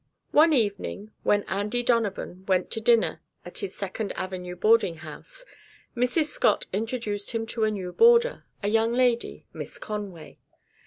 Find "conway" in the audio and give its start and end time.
9.77-10.39